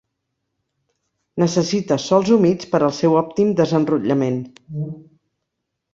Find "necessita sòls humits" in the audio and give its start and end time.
1.43-2.71